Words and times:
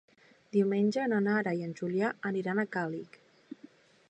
Diumenge 0.55 1.03
na 1.11 1.19
Nara 1.27 1.53
i 1.59 1.61
en 1.67 1.75
Julià 1.81 2.11
aniran 2.31 2.63
a 2.65 2.67
Càlig. 2.79 3.23